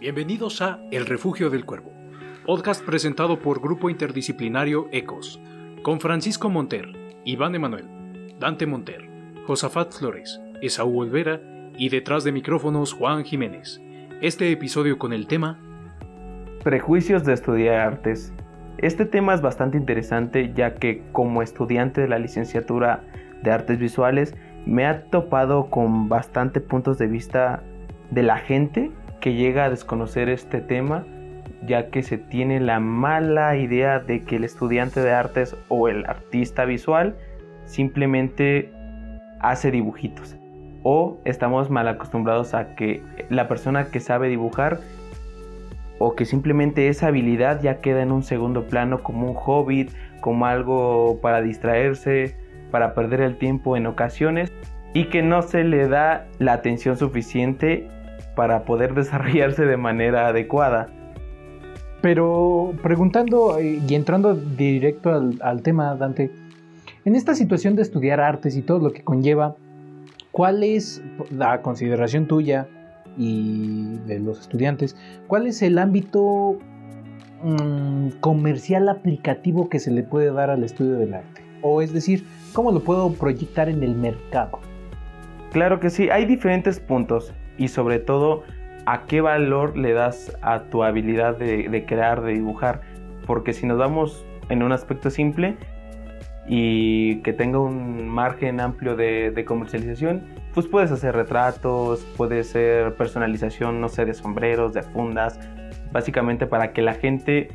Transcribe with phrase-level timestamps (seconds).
[0.00, 1.92] Bienvenidos a El Refugio del Cuervo,
[2.46, 5.40] podcast presentado por Grupo Interdisciplinario ECOS,
[5.82, 6.86] con Francisco Monter,
[7.24, 9.10] Iván Emanuel, Dante Monter,
[9.44, 11.40] Josafat Flores, Esaú Olvera
[11.76, 13.82] y detrás de micrófonos Juan Jiménez.
[14.22, 15.58] Este episodio con el tema
[16.62, 18.32] Prejuicios de estudiar artes.
[18.78, 23.02] Este tema es bastante interesante ya que como estudiante de la licenciatura
[23.42, 27.64] de artes visuales me ha topado con bastante puntos de vista
[28.12, 31.04] de la gente que llega a desconocer este tema
[31.66, 36.06] ya que se tiene la mala idea de que el estudiante de artes o el
[36.06, 37.16] artista visual
[37.64, 38.72] simplemente
[39.40, 40.36] hace dibujitos.
[40.82, 44.80] O estamos mal acostumbrados a que la persona que sabe dibujar
[45.98, 49.90] o que simplemente esa habilidad ya queda en un segundo plano como un hobby,
[50.20, 52.36] como algo para distraerse,
[52.70, 54.52] para perder el tiempo en ocasiones
[54.94, 57.88] y que no se le da la atención suficiente
[58.38, 60.86] para poder desarrollarse de manera adecuada.
[62.00, 66.30] Pero preguntando eh, y entrando directo al, tema, Dante,
[67.04, 69.56] en esta situación de estudiar artes y todo lo que conlleva,
[70.30, 72.68] ¿cuál es la consideración tuya
[73.16, 74.96] y de los estudiantes?
[75.26, 76.60] ¿Cuál es el ámbito
[77.42, 81.42] mm, comercial aplicativo que se le puede dar al estudio del arte?
[81.62, 84.60] O es decir, ¿cómo lo puedo proyectar en el mercado?
[85.50, 88.44] Claro que sí, hay diferentes puntos y sobre todo
[88.86, 92.80] a qué valor le das a tu habilidad de, crear, de dibujar.
[93.26, 95.56] Porque si nos vamos en un aspecto simple
[96.46, 100.22] y que tenga un margen amplio de, comercialización,
[100.54, 105.38] pues puedes hacer retratos, puede ser personalización, no sé, de sombreros, de fundas,
[105.92, 107.48] básicamente para que la gente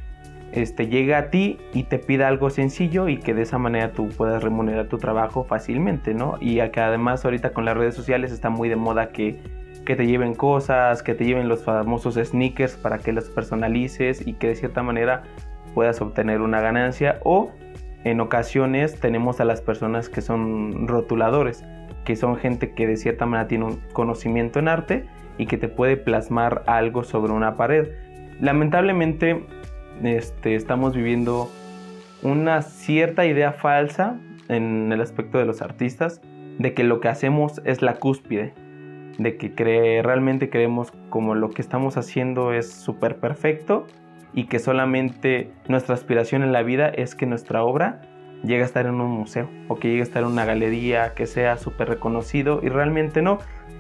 [0.52, 4.10] este, llegue a ti y te pida algo sencillo y que de esa manera tú
[4.10, 6.38] puedas remunerar tu trabajo fácilmente, ¿no?
[6.40, 10.08] Y que además ahorita con las redes sociales está muy de moda que que te
[10.08, 14.56] lleven cosas, que te lleven los famosos sneakers para que los personalices y que de
[14.56, 15.24] cierta manera
[15.74, 17.52] puedas obtener una ganancia o
[18.04, 21.64] en ocasiones tenemos a las personas que son rotuladores,
[22.04, 25.06] que son gente que de cierta manera tiene un conocimiento en arte
[25.38, 27.90] y que te puede plasmar algo sobre una pared.
[28.42, 29.46] Lamentablemente
[30.04, 31.50] este, estamos viviendo
[32.24, 34.18] una cierta idea falsa
[34.50, 36.22] en el aspecto de los artistas
[36.60, 38.54] de que lo que hacemos es la cúspide,
[39.18, 43.86] de que realmente creemos como lo que estamos haciendo es súper perfecto
[44.34, 48.02] y que solamente nuestra aspiración en la vida es que nuestra obra
[48.44, 51.28] llegue a estar en un museo o que llegue a estar en una galería, que
[51.28, 53.38] sea súper reconocido y realmente no.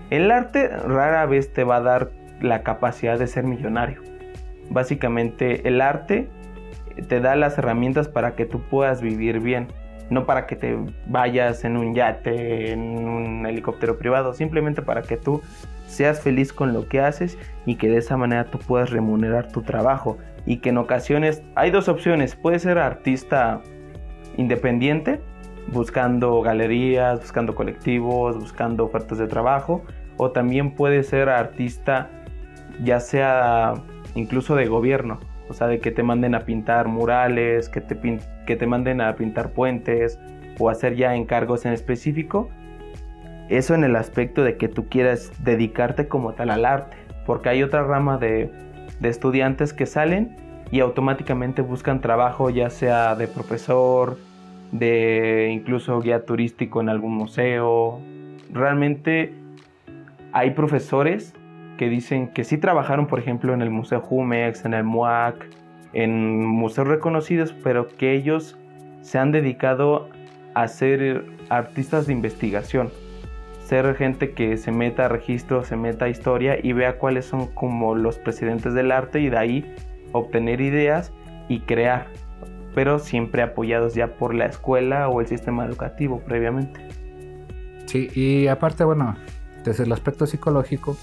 [0.09, 2.11] El arte rara vez te va a dar
[2.41, 4.01] la capacidad de ser millonario.
[4.69, 6.29] Básicamente el arte
[7.07, 9.67] te da las herramientas para que tú puedas vivir bien
[10.13, 15.17] no para que te vayas en un yate, en un helicóptero privado, simplemente para que
[15.17, 15.41] tú
[15.87, 19.61] seas feliz con lo que haces y que de esa manera tú puedas remunerar tu
[19.61, 20.17] trabajo.
[20.45, 23.61] Y que en ocasiones hay dos opciones, puedes ser artista
[24.37, 25.21] independiente,
[25.67, 29.83] buscando galerías, buscando colectivos, buscando ofertas de trabajo,
[30.17, 32.09] o también puedes ser artista
[32.83, 33.73] ya sea
[34.15, 35.19] incluso de gobierno,
[35.53, 39.15] o sea, de que te manden a pintar murales, que te, que te manden a
[39.15, 40.19] pintar puentes
[40.57, 42.49] o hacer ya encargos en específico.
[43.49, 46.97] Eso en el aspecto de que tú quieras dedicarte como tal al arte,
[47.27, 48.49] porque hay otra rama de,
[48.99, 50.35] de estudiantes que salen
[50.71, 54.17] y automáticamente buscan trabajo ya sea de profesor,
[54.71, 58.01] de incluso guía turístico en algún museo.
[58.51, 59.35] Realmente
[60.31, 61.35] hay profesores
[61.77, 65.45] que dicen que sí trabajaron, por ejemplo, en el Museo Jumex, en el MUAC,
[65.93, 68.57] en museos reconocidos, pero que ellos
[69.01, 70.09] se han dedicado
[70.53, 72.91] a ser artistas de investigación,
[73.65, 77.47] ser gente que se meta a registro, se meta a historia y vea cuáles son
[77.47, 79.75] como los presidentes del arte y de ahí
[80.11, 81.11] obtener ideas
[81.49, 82.07] y crear,
[82.75, 86.87] pero siempre apoyados ya por la escuela o el sistema educativo previamente.
[87.85, 89.15] Sí, y aparte, bueno,
[89.63, 90.97] desde el aspecto psicológico,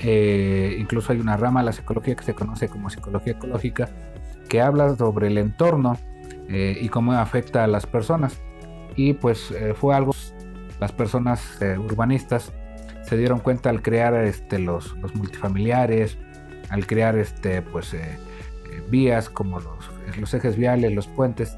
[0.00, 3.88] eh, incluso hay una rama de la psicología que se conoce como psicología ecológica,
[4.48, 5.98] que habla sobre el entorno
[6.48, 8.40] eh, y cómo afecta a las personas.
[8.96, 10.14] Y pues eh, fue algo,
[10.80, 12.52] las personas urbanistas
[13.02, 16.18] se dieron cuenta al crear este, los, multifamiliares,
[16.68, 17.96] al crear este, pues,
[18.90, 19.60] vías como
[20.18, 21.56] los ejes viales, los puentes,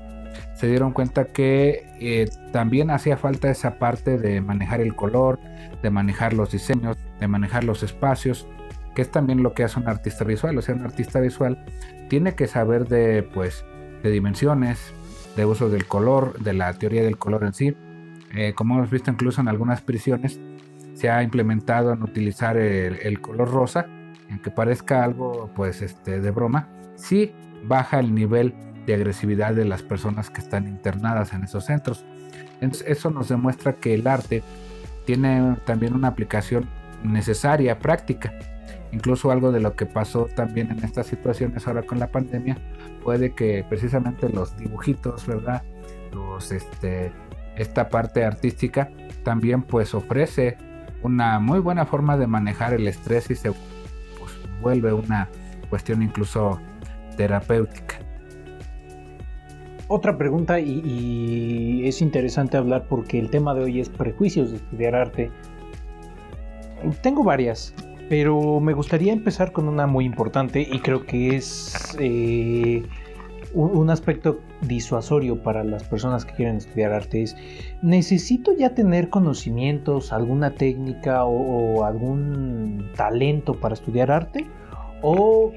[0.60, 5.40] se dieron cuenta que también hacía falta esa parte de manejar el color,
[5.82, 8.46] de manejar los diseños, de manejar los espacios,
[8.94, 10.58] que es también lo que hace un artista visual.
[10.58, 11.64] O sea, un artista visual
[12.10, 13.64] tiene que saber de, pues,
[14.02, 14.92] de dimensiones,
[15.34, 17.74] de uso del color, de la teoría del color en sí.
[18.34, 20.38] Eh, como hemos visto incluso en algunas prisiones,
[20.92, 23.86] se ha implementado en utilizar el, color rosa
[24.30, 27.32] aunque parezca algo pues este de broma, sí
[27.64, 28.54] baja el nivel
[28.86, 32.04] de agresividad de las personas que están internadas en esos centros.
[32.60, 34.42] Eso nos demuestra que el arte
[35.06, 36.68] tiene también una aplicación
[37.02, 38.32] necesaria, práctica.
[38.92, 42.58] Incluso algo de lo que pasó también en estas situaciones ahora con la pandemia,
[43.02, 45.62] puede que precisamente los dibujitos, ¿verdad?
[46.50, 47.12] Este,
[47.56, 48.90] esta parte artística
[49.22, 50.56] también pues ofrece
[51.02, 55.28] una muy buena forma de manejar el estrés y se pues, vuelve una
[55.68, 56.60] cuestión incluso
[57.16, 57.98] terapéutica.
[59.92, 64.94] Otra pregunta y, es interesante hablar porque el tema de hoy es prejuicios de estudiar
[64.94, 65.32] arte.
[67.02, 67.74] Tengo varias,
[68.08, 72.84] pero me gustaría empezar con una muy importante y creo que es eh,
[73.52, 77.24] un, aspecto disuasorio para las personas que quieren estudiar arte.
[77.24, 77.36] Es,
[77.82, 84.46] ¿necesito ya tener conocimientos, alguna técnica o algún talento para estudiar arte?
[85.02, 85.50] ¿O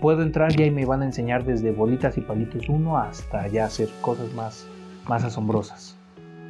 [0.00, 3.64] puedo entrar ya y me van a enseñar desde bolitas y palitos uno hasta ya
[3.64, 4.68] hacer cosas más,
[5.08, 5.96] más asombrosas.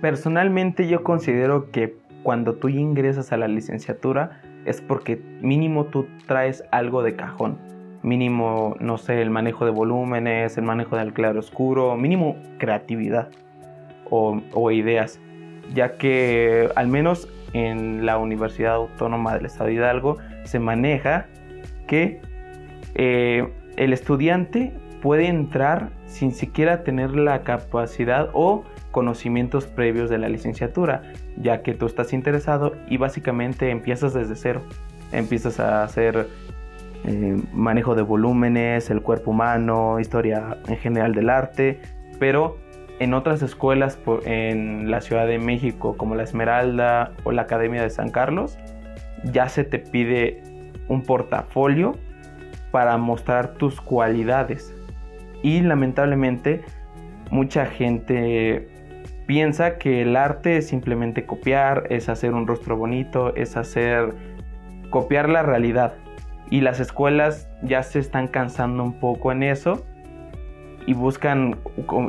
[0.01, 6.65] Personalmente yo considero que cuando tú ingresas a la licenciatura es porque mínimo tú traes
[6.71, 7.59] algo de cajón.
[8.03, 13.31] Mínimo, no sé, el manejo de volúmenes, el manejo del claro oscuro, mínimo creatividad
[14.11, 15.21] o, o ideas.
[15.73, 21.27] Ya que al menos en la Universidad Autónoma del Estado de Hidalgo se maneja
[21.87, 22.21] que
[22.95, 30.29] eh, el estudiante puede entrar sin siquiera tener la capacidad o conocimientos previos de la
[30.29, 31.03] licenciatura,
[31.37, 34.63] ya que tú estás interesado y básicamente empiezas desde cero.
[35.11, 36.29] Empiezas a hacer
[37.05, 41.81] eh, manejo de volúmenes, el cuerpo humano, historia en general del arte,
[42.21, 42.59] pero
[43.01, 47.91] en otras escuelas en la Ciudad de México, como la Esmeralda o la Academia de
[47.91, 48.57] San Carlos,
[49.25, 50.43] ya se te pide
[50.89, 51.97] un portafolio
[52.73, 54.75] para mostrar tus cualidades.
[55.43, 56.63] Y lamentablemente
[57.31, 58.69] mucha gente
[59.27, 64.15] piensa que el arte es simplemente copiar, es hacer un rostro bonito, es hacer
[64.91, 65.95] copiar la realidad.
[66.51, 69.87] Y las escuelas ya se están cansando un poco en eso
[70.87, 71.57] y buscan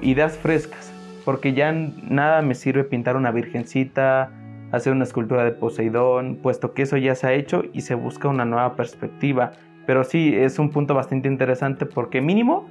[0.02, 0.92] ideas frescas.
[1.24, 4.32] Porque ya nada me sirve pintar una virgencita,
[4.74, 8.28] hacer una escultura de Poseidón, puesto que eso ya se ha hecho y se busca
[8.28, 9.52] una nueva perspectiva
[9.86, 12.68] pero sí, es un punto bastante interesante porque mínimo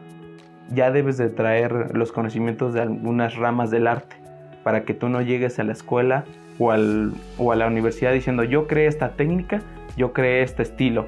[0.70, 4.16] ya debes de traer los conocimientos de algunas ramas del arte
[4.62, 6.24] para que tú no llegues a la escuela
[6.58, 9.60] o, al, o a la universidad diciendo yo creé esta técnica,
[9.96, 11.06] yo creé este estilo,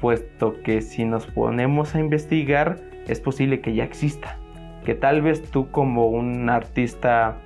[0.00, 4.38] puesto que si nos ponemos a investigar es posible que ya exista,
[4.84, 7.36] que tal vez tú como un artista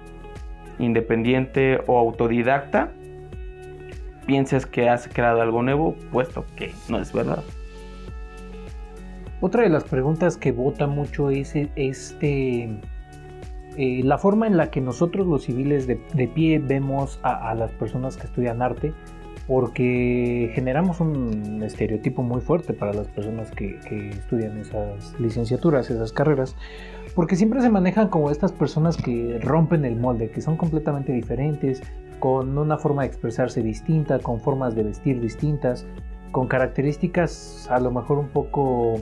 [0.79, 2.93] independiente o autodidacta
[4.27, 7.43] pienses que has creado algo nuevo, puesto que no es verdad.
[9.41, 12.69] Otra de las preguntas que vota mucho es este,
[13.77, 15.97] eh, la forma en la que nosotros los civiles de,
[16.35, 18.93] pie vemos a, las personas que estudian arte,
[19.47, 23.79] porque generamos un estereotipo muy fuerte para las personas que
[24.11, 26.57] estudian esas licenciaturas, esas carreras,
[27.15, 31.81] porque siempre se manejan como estas personas que rompen el molde, que son completamente diferentes,
[32.19, 35.87] con una forma de expresarse distinta, con formas de vestir distintas,
[36.33, 39.01] con características a lo mejor un poco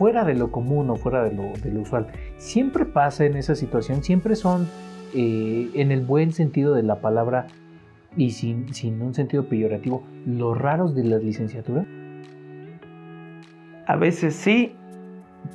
[0.00, 2.06] fuera de lo común o fuera de lo, usual.
[2.38, 4.66] Siempre pasa en esa situación, siempre son
[5.14, 7.48] eh, en el buen sentido de la palabra
[8.16, 8.64] y sin,
[9.02, 11.84] un sentido peyorativo, los raros de la licenciatura.
[13.86, 14.72] A veces sí,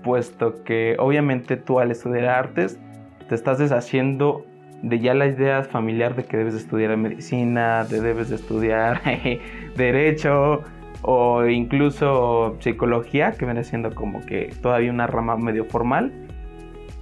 [0.04, 2.80] puesto que obviamente tú al estudiar artes
[3.28, 4.46] te estás deshaciendo
[4.84, 9.02] de ya la idea familiar de que debes de estudiar medicina, de debes de estudiar
[9.76, 10.62] derecho,
[11.08, 16.12] o incluso psicología, que viene siendo como que todavía una rama medio formal.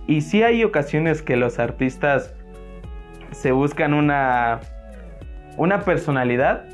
[0.07, 2.33] Y sí hay ocasiones que los artistas
[3.31, 4.59] se buscan una,
[5.55, 6.65] una personalidad,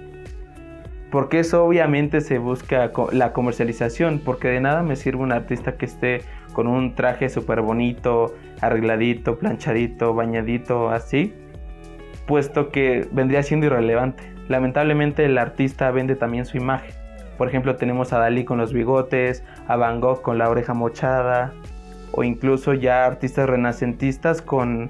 [1.11, 5.85] porque eso obviamente se busca la comercialización, porque de nada me sirve un artista que
[5.85, 6.21] esté
[6.53, 11.35] con un traje súper bonito, arregladito, planchadito, bañadito, así,
[12.25, 14.33] puesto que vendría siendo irrelevante.
[14.47, 17.08] Lamentablemente el artista vende también su imagen.
[17.39, 21.53] Por ejemplo, tenemos a Dalí con los bigotes, a Van Gogh con la oreja mochada,
[22.11, 24.89] o incluso ya artistas renacentistas con,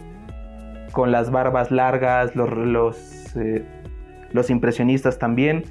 [0.91, 3.63] con las barbas largas, los, eh,
[4.31, 5.65] los impresionistas también,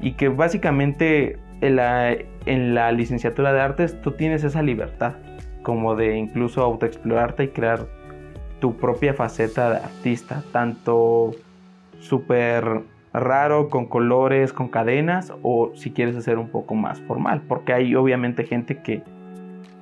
[0.00, 2.12] y que básicamente en la,
[2.46, 5.14] en la licenciatura de artes tú tienes esa libertad,
[5.64, 7.88] como de incluso autoexplorarte y crear
[8.60, 11.32] tu propia faceta de artista, tanto
[11.98, 17.72] súper raro, con colores, con cadenas, o si quieres hacer un poco más formal, porque
[17.72, 19.02] hay obviamente gente que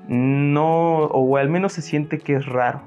[0.09, 2.81] no, o al menos se siente que es raro.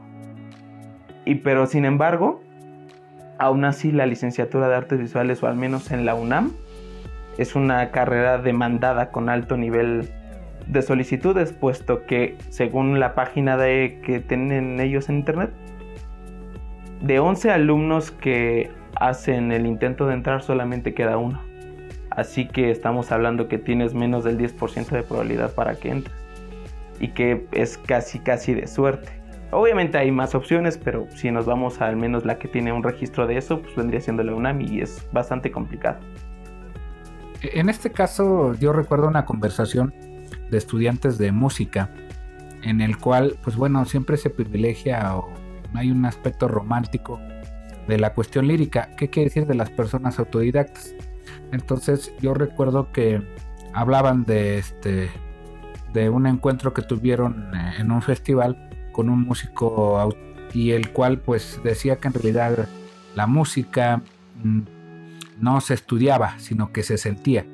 [1.26, 2.42] Y pero sin embargo,
[3.38, 6.52] aún así la licenciatura de artes visuales, o al menos en la UNAM,
[7.38, 10.10] es una carrera demandada con alto nivel
[10.68, 15.52] de solicitudes, puesto que según la página de, que tienen ellos en internet,
[17.02, 21.42] de 11 alumnos que hacen el intento de entrar solamente queda uno.
[22.10, 26.16] Así que estamos hablando que tienes menos del 10% de probabilidad para que entres.
[27.00, 29.10] Y que es casi casi de suerte.
[29.52, 33.28] Obviamente hay más opciones, pero si nos vamos al menos la que tiene un registro
[33.28, 36.00] de eso, pues vendría siendo la UNAM y es bastante complicado.
[37.42, 39.94] En este caso yo recuerdo una conversación
[40.50, 41.90] de estudiantes de música
[42.62, 45.30] en el cual pues bueno siempre se privilegia o
[45.74, 47.20] hay un aspecto romántico
[47.88, 48.90] de la cuestión lírica.
[48.98, 50.94] ¿Qué quiere decir de las personas autodidactas?
[51.52, 53.22] Entonces yo recuerdo que
[53.74, 55.10] hablaban de este
[55.94, 60.10] de un encuentro que tuvieron eh, en un festival con un músico
[60.54, 62.68] y el cual pues decía que en realidad
[63.16, 64.02] la música
[64.42, 64.62] mm,
[65.40, 67.46] no se estudiaba, sino que se sentía.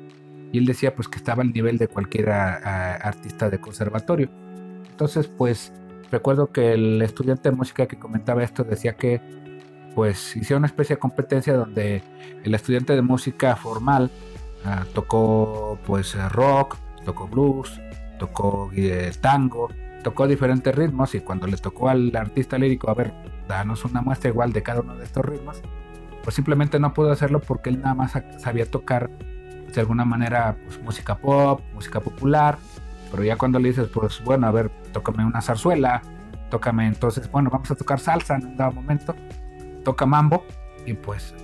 [0.52, 4.30] Y él decía pues que estaba al nivel de cualquier artista de conservatorio.
[4.90, 5.72] Entonces pues
[6.10, 9.20] recuerdo que el estudiante de música que comentaba esto decía que
[9.98, 12.04] pues hicieron una especie de competencia donde
[12.44, 14.12] el estudiante de música formal
[14.64, 17.80] ah, tocó pues rock, tocó blues,
[18.16, 19.68] tocó eh, tango,
[20.04, 23.12] tocó diferentes ritmos y cuando le tocó al artista lírico, a ver,
[23.48, 25.60] danos una muestra igual de cada uno de estos ritmos,
[26.22, 30.80] pues simplemente no pudo hacerlo porque él nada más sabía tocar de alguna manera pues,
[30.80, 32.56] música pop, música popular,
[33.10, 36.02] pero ya cuando le dices, pues bueno, a ver, tócame una zarzuela,
[36.50, 39.16] tócame entonces, bueno, vamos a tocar salsa en un dado momento,
[39.88, 40.44] toca mambo
[40.84, 41.34] y pues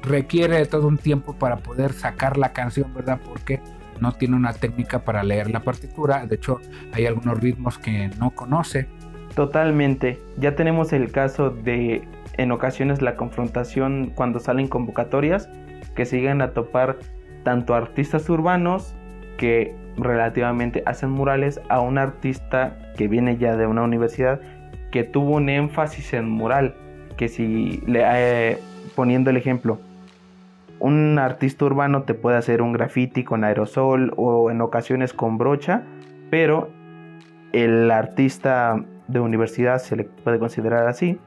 [0.00, 3.20] requiere todo un tiempo para poder sacar la canción, ¿verdad?
[3.22, 3.60] Porque
[4.00, 6.60] no tiene una técnica para leer la partitura, de hecho
[6.94, 8.88] hay algunos ritmos que no conoce.
[9.34, 15.50] Totalmente, ya tenemos el caso de en ocasiones la confrontación cuando salen convocatorias
[15.94, 16.96] que siguen a topar
[17.44, 18.94] tanto artistas urbanos
[19.36, 24.40] que relativamente hacen murales a un artista que viene ya de una universidad
[24.90, 26.74] que tuvo un énfasis en mural
[27.20, 28.58] que si le eh,
[28.94, 29.78] poniendo el ejemplo
[30.78, 35.82] un artista urbano te puede hacer un graffiti con aerosol o en ocasiones con brocha
[36.30, 36.70] pero
[37.52, 41.18] el artista de universidad se le puede considerar así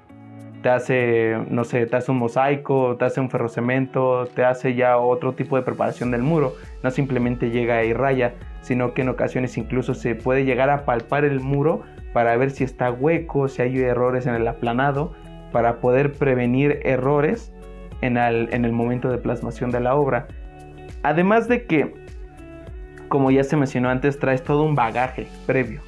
[0.63, 4.97] te hace, no sé, te hace un mosaico, te hace un ferrocemento, te hace ya
[4.97, 6.53] otro tipo de preparación del muro.
[6.83, 11.25] No simplemente llega y raya, sino que en ocasiones incluso se puede llegar a palpar
[11.25, 11.81] el muro
[12.13, 15.12] para ver si está hueco, si hay errores en el aplanado,
[15.53, 17.53] para poder prevenir errores
[18.01, 20.27] en el, en el momento de plasmación de la obra.
[21.03, 21.93] Además de que,
[23.07, 25.81] como ya se mencionó antes, traes todo un bagaje previo.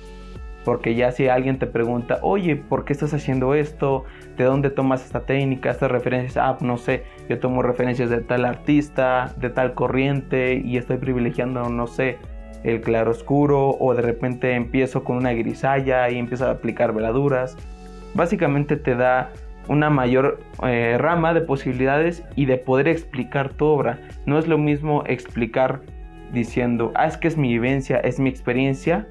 [0.63, 4.05] Porque ya si alguien te pregunta, oye, ¿por qué estás haciendo esto?
[4.35, 6.37] ¿De dónde tomas esta técnica, estas referencias?
[6.37, 11.69] Ah, no sé, yo tomo referencias de tal artista, de tal corriente y estoy privilegiando,
[11.69, 12.17] no sé,
[12.63, 17.57] el claro oscuro o de repente empiezo con una grisalla y empiezo a aplicar veladuras.
[18.15, 19.31] Básicamente te da
[19.67, 23.99] una mayor eh, rama de posibilidades y de poder explicar tu obra.
[24.25, 25.81] No es lo mismo explicar
[26.31, 29.07] diciendo, ah, es que es mi vivencia, es mi experiencia,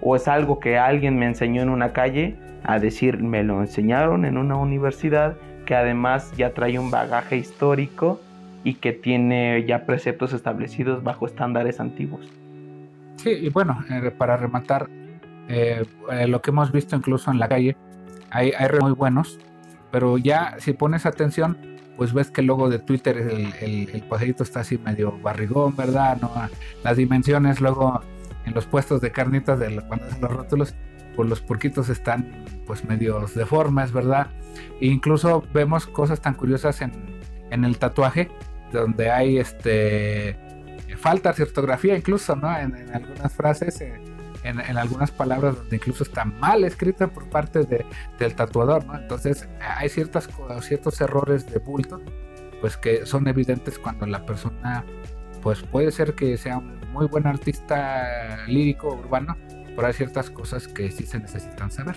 [0.00, 4.24] o es algo que alguien me enseñó en una calle a decir me lo enseñaron
[4.24, 8.20] en una universidad que además ya trae un bagaje histórico
[8.64, 12.28] y que tiene ya preceptos establecidos bajo estándares antiguos.
[13.16, 14.88] Sí, y bueno, eh, para rematar,
[15.48, 15.84] eh,
[16.26, 17.76] lo que hemos visto incluso en la calle,
[18.30, 19.38] hay, hay muy buenos,
[19.90, 21.58] pero ya si pones atención,
[21.96, 26.18] pues ves que el logo de Twitter, el, el, el está así medio barrigón, ¿verdad?
[26.20, 26.32] ¿No?
[26.82, 28.00] Las dimensiones luego
[28.46, 30.74] en los puestos de carnitas de cuando hacen los rótulos,
[31.14, 34.28] pues los porquitos están pues medios deformes, ¿verdad?
[34.80, 36.92] E incluso vemos cosas tan curiosas en,
[37.50, 38.30] en el tatuaje,
[38.72, 40.38] donde hay este
[40.96, 42.56] faltas de ortografía incluso, ¿no?
[42.56, 43.80] En, algunas frases,
[44.44, 47.84] en, en, algunas palabras donde incluso está mal escrita por parte de,
[48.18, 48.96] del tatuador, ¿no?
[48.96, 50.28] Entonces hay ciertas,
[50.62, 52.00] ciertos errores de bulto,
[52.60, 54.84] pues que son evidentes cuando la persona,
[55.42, 59.36] pues puede ser que sea un muy buen artista lírico urbano,
[59.74, 61.96] pero hay ciertas cosas que sí se necesitan saber.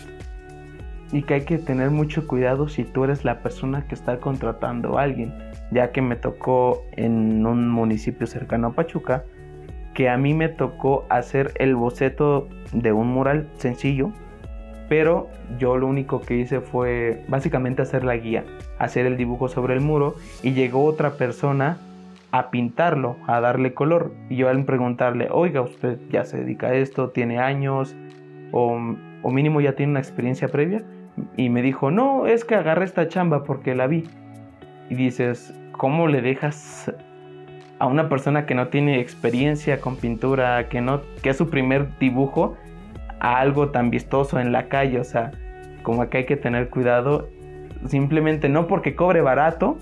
[1.12, 4.97] Y que hay que tener mucho cuidado si tú eres la persona que está contratando
[4.97, 5.33] a alguien,
[5.71, 9.25] ya que me tocó en un municipio cercano a Pachuca,
[9.93, 14.12] que a mí me tocó hacer el boceto de un mural sencillo,
[14.89, 18.43] pero yo lo único que hice fue básicamente hacer la guía,
[18.79, 21.77] hacer el dibujo sobre el muro y llegó otra persona
[22.31, 24.12] a pintarlo, a darle color.
[24.29, 27.95] Y yo al preguntarle, oiga, usted ya se dedica a esto, tiene años,
[28.51, 28.79] o,
[29.21, 30.83] o mínimo ya tiene una experiencia previa.
[31.38, 34.09] Y me dijo, no, es que agarré esta chamba porque la vi.
[34.89, 36.91] Y dices, ¿cómo le dejas
[37.83, 41.89] a una persona que no tiene experiencia con pintura, que no, que es su primer
[41.99, 42.55] dibujo,
[43.19, 45.01] a algo tan vistoso en la calle?
[45.01, 45.31] O sea,
[45.81, 47.27] como que hay que tener cuidado.
[47.85, 49.77] Simplemente no porque cobre barato,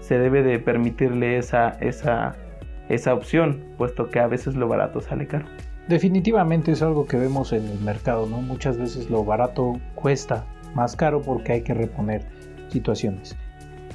[0.00, 2.36] se debe de permitirle esa, esa,
[2.88, 5.44] esa opción, puesto que a veces lo barato sale caro.
[5.86, 8.40] Definitivamente es algo que vemos en el mercado, ¿no?
[8.40, 12.22] Muchas veces lo barato cuesta más caro porque hay que reponer
[12.68, 13.36] situaciones.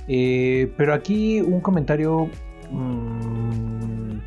[0.07, 2.29] Eh, pero aquí un comentario
[2.71, 4.19] mmm,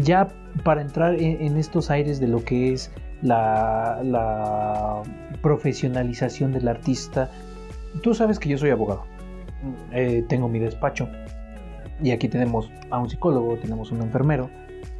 [0.00, 0.28] ya
[0.62, 2.90] para entrar en, en, estos aires de lo que es
[3.22, 5.02] la, la,
[5.42, 7.30] profesionalización del artista.
[8.02, 9.04] Tú sabes que yo soy abogado,
[9.92, 11.08] eh, tengo mi despacho
[12.02, 14.50] y aquí tenemos a un psicólogo, tenemos un enfermero.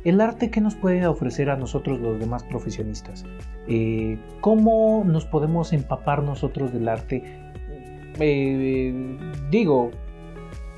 [0.04, 3.24] El arte que nos puede ofrecer a nosotros los demás profesionistas.
[3.66, 7.22] Eh, ¿Cómo nos podemos empapar nosotros del arte?
[8.20, 9.18] Eh,
[9.50, 9.90] digo,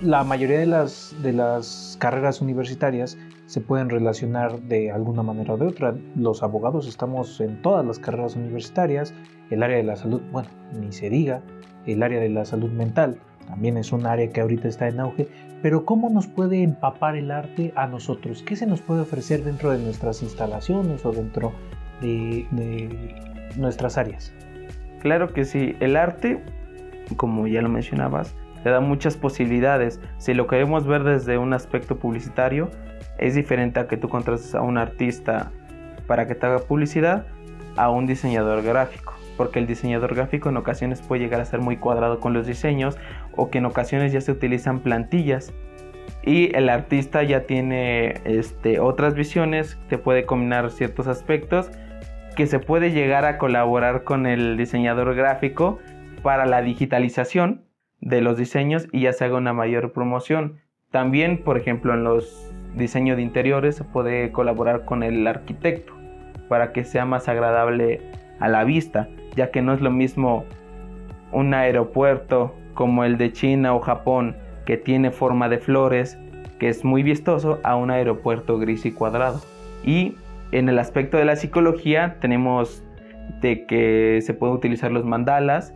[0.01, 5.57] la mayoría de las, de las carreras universitarias se pueden relacionar de alguna manera o
[5.57, 5.95] de otra.
[6.17, 9.15] Los abogados estamos en todas las carreras universitarias,
[9.51, 10.49] el área de la salud, bueno,
[10.79, 11.43] ni se diga,
[11.87, 15.29] el área de la salud mental también es un área que ahorita está en auge,
[15.63, 18.43] pero ¿cómo nos puede empapar el arte a nosotros?
[18.43, 21.53] ¿Qué se nos puede ofrecer dentro de nuestras instalaciones o dentro
[22.01, 23.15] de, de
[23.57, 24.33] nuestras áreas?
[25.01, 26.43] Claro que sí, el arte,
[27.17, 28.35] como ya lo mencionabas,
[28.67, 30.01] te da muchas posibilidades.
[30.19, 32.69] Si lo queremos ver desde un aspecto publicitario,
[33.17, 35.53] es diferente a que tú contrates a un artista
[36.09, 37.29] para que te haga publicidad
[37.77, 39.15] a un diseñador gráfico.
[39.37, 42.99] Porque el diseñador gráfico en ocasiones puede llegar a ser muy cuadrado con los diseños
[43.37, 45.55] o que en ocasiones ya se utilizan plantillas.
[46.25, 51.71] Y el artista ya tiene este, otras visiones, te puede combinar ciertos aspectos
[52.35, 55.79] que se puede llegar a colaborar con el diseñador gráfico
[56.25, 57.66] para la digitalización
[58.01, 60.59] de los diseños y ya se haga una mayor promoción.
[60.91, 65.95] También, por ejemplo, en los diseños de interiores se puede colaborar con el arquitecto
[66.49, 68.01] para que sea más agradable
[68.39, 70.45] a la vista, ya que no es lo mismo
[71.33, 76.19] un aeropuerto como el de China o Japón que tiene forma de flores,
[76.59, 79.41] que es muy vistoso, a un aeropuerto gris y cuadrado.
[79.85, 80.17] Y
[80.53, 82.85] en el aspecto de la psicología tenemos
[83.41, 85.75] de que se pueden utilizar los mandalas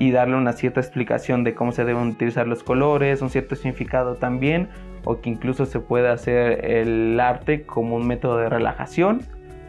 [0.00, 4.14] y darle una cierta explicación de cómo se deben utilizar los colores, un cierto significado
[4.14, 4.70] también,
[5.04, 9.20] o que incluso se puede hacer el arte como un método de relajación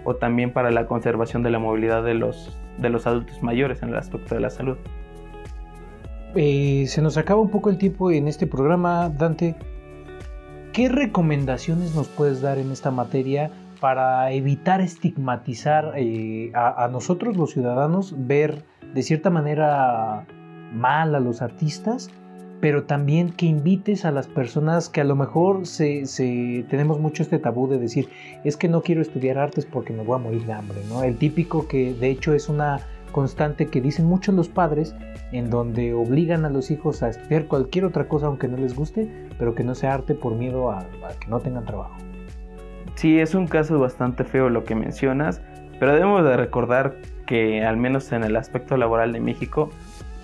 [0.06, 3.89] o también para la conservación de la movilidad de los, de los adultos mayores en
[3.89, 4.78] el aspecto de la salud.
[6.36, 9.56] Eh, se nos acaba un poco el tiempo en este programa, Dante.
[10.72, 17.52] ¿Qué recomendaciones nos puedes dar en esta materia para evitar estigmatizar eh, a nosotros los
[17.52, 18.63] ciudadanos, ver
[18.94, 20.26] de cierta manera
[20.74, 22.10] mal a los artistas,
[22.62, 26.06] pero también que invites a las personas que a lo mejor se,
[26.70, 28.08] tenemos mucho este tabú de decir,
[28.44, 31.04] es que no quiero estudiar artes porque me voy a morir de hambre, ¿no?
[31.04, 32.80] El típico que de hecho es una
[33.12, 34.96] constante que dicen muchos los padres,
[35.32, 39.10] en donde obligan a los hijos a estudiar cualquier otra cosa aunque no les guste,
[39.40, 41.96] pero que no sea arte por miedo a, a que no tengan trabajo.
[42.96, 45.42] Sí, es un caso bastante feo lo que mencionas,
[45.80, 49.70] pero debemos de recordar que al menos en el aspecto laboral de México,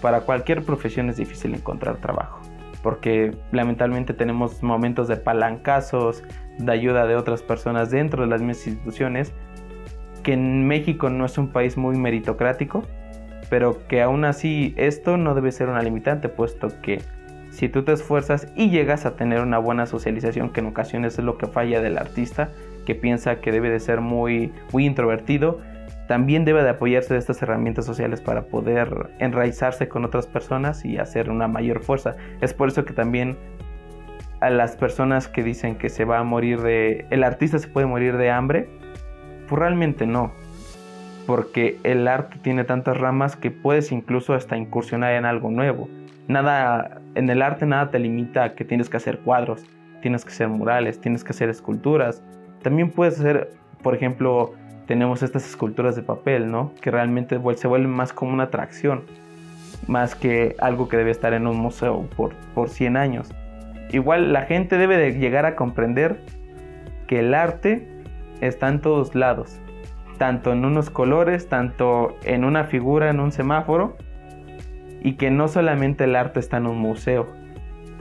[0.02, 2.40] para cualquier profesión es difícil encontrar trabajo,
[2.84, 6.24] porque lamentablemente tenemos momentos de palancazos,
[6.58, 9.34] de ayuda de otras personas dentro de las mismas instituciones,
[10.24, 12.84] que en México no es un país muy meritocrático,
[13.50, 17.02] pero que aún así esto no debe ser una limitante, puesto que
[17.50, 21.24] si tú te esfuerzas y llegas a tener una buena socialización, que en ocasiones es
[21.26, 22.52] lo que falla del artista,
[22.86, 25.60] que piensa que debe de ser muy, muy introvertido,
[26.08, 30.98] también debe de apoyarse de estas herramientas sociales para poder enraizarse con otras personas y
[30.98, 32.16] hacer una mayor fuerza.
[32.42, 33.38] Es por eso que también
[34.40, 37.06] a las personas que dicen que se va a morir de...
[37.10, 38.70] el artista se puede morir de hambre,
[39.48, 40.32] pues realmente no.
[41.26, 45.90] Porque el arte tiene tantas ramas que puedes incluso hasta incursionar en algo nuevo.
[46.28, 49.66] Nada, en el arte nada te limita a que tienes que hacer cuadros,
[50.02, 52.24] tienes que hacer murales, tienes que hacer esculturas.
[52.62, 53.50] También puedes hacer,
[53.82, 54.54] por ejemplo,
[54.88, 56.72] tenemos estas esculturas de papel, ¿no?
[56.82, 59.04] Que realmente se vuelven más como una atracción,
[59.86, 63.30] más que algo que debe estar en un museo por, por 100 años.
[63.92, 66.22] Igual la gente debe de llegar a comprender
[67.06, 67.88] que el arte
[68.42, 69.60] está en todos lados,
[70.18, 73.98] tanto en unos colores, tanto en una figura, en un semáforo,
[75.02, 77.28] y que no solamente el arte está en un museo,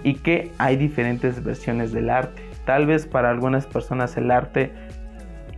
[0.02, 2.42] y que hay diferentes versiones del arte.
[2.64, 4.72] Tal vez para algunas personas el arte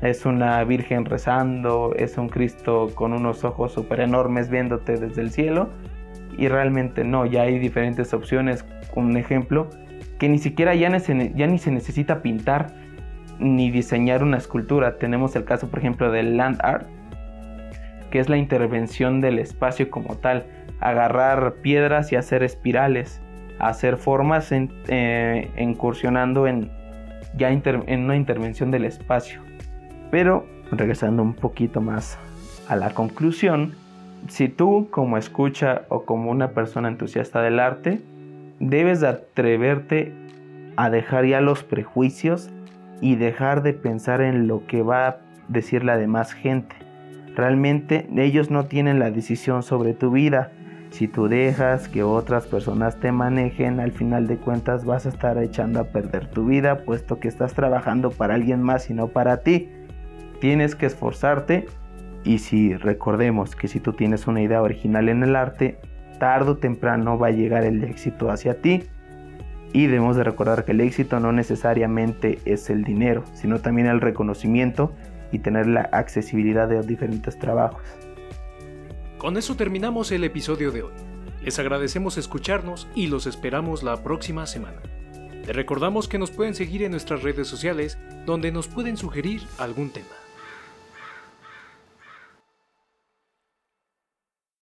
[0.03, 5.31] es una virgen rezando, es un Cristo con unos ojos súper enormes viéndote desde el
[5.31, 5.71] cielo.
[6.37, 8.65] Y realmente no, ya hay diferentes opciones.
[8.95, 9.69] Un ejemplo,
[10.19, 12.75] que ni siquiera ya, ni se necesita pintar
[13.41, 14.99] ni diseñar una escultura.
[14.99, 16.87] Tenemos el caso, por ejemplo, del land art,
[18.11, 20.47] que es la intervención del espacio como tal.
[20.79, 23.21] Agarrar piedras y hacer espirales,
[23.59, 26.71] hacer formas eh, incursionando en,
[27.35, 29.48] ya en una intervención del espacio.
[30.11, 32.19] Pero regresando un poquito más
[32.69, 33.75] a la conclusión,
[34.29, 38.01] si tú como escucha o como una persona entusiasta del arte,
[38.61, 40.13] debes atreverte
[40.77, 42.51] a dejar ya los prejuicios
[43.01, 45.17] y dejar de pensar en lo que va a
[45.49, 46.77] decir la demás gente.
[47.35, 50.51] Realmente ellos no tienen la decisión sobre tu vida.
[50.91, 55.39] Si tú dejas que otras personas te manejen, al final de cuentas vas a estar
[55.39, 59.43] echando a perder tu vida, puesto que estás trabajando para alguien más y no para
[59.43, 59.71] ti.
[60.41, 61.67] Tienes que esforzarte
[62.25, 65.79] y si recordemos que si tú tienes una idea original en el arte,
[66.19, 68.85] tarde o temprano va a llegar el éxito hacia ti.
[69.73, 74.01] Y debemos de recordar que el éxito no necesariamente es el dinero, sino también el
[74.01, 74.93] reconocimiento
[75.31, 77.83] y tener la accesibilidad de diferentes trabajos.
[79.19, 80.93] Con eso terminamos el episodio de hoy.
[81.43, 84.81] Les agradecemos escucharnos y los esperamos la próxima semana.
[85.47, 89.91] Les recordamos que nos pueden seguir en nuestras redes sociales donde nos pueden sugerir algún
[89.91, 90.18] tema.